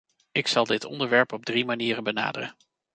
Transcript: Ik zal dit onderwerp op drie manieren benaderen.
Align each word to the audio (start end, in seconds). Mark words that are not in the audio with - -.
Ik 0.31 0.47
zal 0.47 0.65
dit 0.65 0.83
onderwerp 0.85 1.31
op 1.33 1.45
drie 1.45 1.65
manieren 1.65 2.03
benaderen. 2.03 2.55